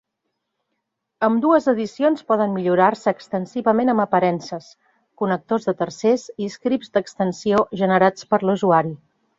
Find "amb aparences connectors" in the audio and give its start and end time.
3.93-5.71